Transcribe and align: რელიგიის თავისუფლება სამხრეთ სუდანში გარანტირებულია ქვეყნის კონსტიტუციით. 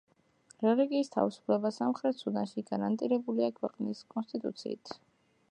რელიგიის 0.67 1.11
თავისუფლება 1.15 1.71
სამხრეთ 1.75 2.17
სუდანში 2.23 2.65
გარანტირებულია 2.71 3.53
ქვეყნის 3.61 4.05
კონსტიტუციით. 4.17 4.99